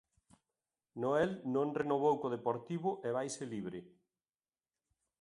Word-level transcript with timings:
Noel 1.03 1.31
non 1.55 1.67
renovou 1.81 2.15
co 2.21 2.33
Deportivo 2.37 2.89
e 3.07 3.09
vaise 3.17 3.43
libre. 3.53 3.79